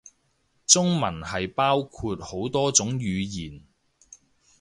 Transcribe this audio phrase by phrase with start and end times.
[0.65, 3.61] 中文係包括好多種語言